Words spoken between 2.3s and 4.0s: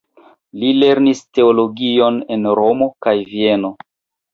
en Romo kaj Vieno.